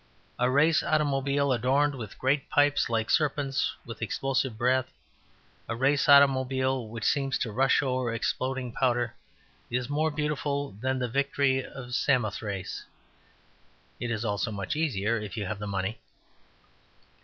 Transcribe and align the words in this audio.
A 0.39 0.49
race 0.49 0.81
automobile 0.81 1.51
adorned 1.53 1.93
with 1.93 2.17
great 2.17 2.49
pipes 2.49 2.89
like 2.89 3.11
serpents 3.11 3.71
with 3.85 4.01
explosive 4.01 4.57
breath.... 4.57 4.91
A 5.69 5.75
race 5.75 6.09
automobile 6.09 6.87
which 6.87 7.03
seems 7.03 7.37
to 7.37 7.51
rush 7.51 7.83
over 7.83 8.11
exploding 8.11 8.71
powder 8.71 9.13
is 9.69 9.91
more 9.91 10.09
beautiful 10.09 10.71
than 10.71 10.97
the 10.97 11.07
Victory 11.07 11.63
of 11.63 11.93
Samothrace." 11.93 12.83
It 13.99 14.09
is 14.09 14.25
also 14.25 14.49
much 14.51 14.75
easier, 14.75 15.17
if 15.17 15.37
you 15.37 15.45
have 15.45 15.59
the 15.59 15.67
money. 15.67 15.99